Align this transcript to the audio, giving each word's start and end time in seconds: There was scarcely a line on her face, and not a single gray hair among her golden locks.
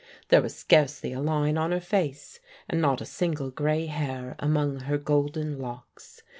There 0.29 0.41
was 0.41 0.55
scarcely 0.55 1.13
a 1.13 1.19
line 1.19 1.59
on 1.59 1.71
her 1.71 1.79
face, 1.79 2.39
and 2.67 2.81
not 2.81 3.01
a 3.01 3.05
single 3.05 3.51
gray 3.51 3.85
hair 3.85 4.35
among 4.39 4.79
her 4.79 4.97
golden 4.97 5.59
locks. 5.59 6.23